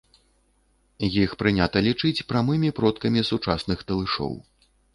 Іх 1.23 1.29
прынята 1.41 1.77
лічыць 1.89 2.25
прамымі 2.33 2.73
продкамі 2.81 3.25
сучасных 3.31 3.79
талышоў. 3.93 4.33